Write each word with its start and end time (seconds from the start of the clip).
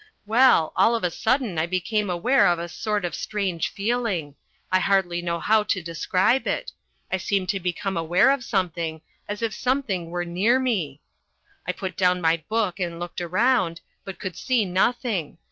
Well, 0.25 0.73
all 0.75 0.95
of 0.95 1.03
a 1.03 1.11
sudden 1.11 1.59
I 1.59 1.67
became 1.67 2.09
aware 2.09 2.47
of 2.47 2.57
a 2.57 2.67
sort 2.67 3.05
of 3.05 3.13
strange 3.13 3.69
feeling 3.69 4.33
I 4.71 4.79
hardly 4.79 5.21
know 5.21 5.39
how 5.39 5.61
to 5.65 5.83
describe 5.83 6.47
it 6.47 6.71
I 7.11 7.17
seemed 7.17 7.49
to 7.49 7.59
become 7.59 7.95
aware 7.95 8.31
of 8.31 8.43
something, 8.43 9.01
as 9.29 9.43
if 9.43 9.53
something 9.53 10.09
were 10.09 10.25
near 10.25 10.59
me. 10.59 11.01
I 11.67 11.71
put 11.71 11.95
down 11.95 12.19
my 12.19 12.43
book 12.49 12.79
and 12.79 12.99
looked 12.99 13.21
around, 13.21 13.81
but 14.03 14.17
could 14.17 14.35
see 14.35 14.65
nothing. 14.65 15.37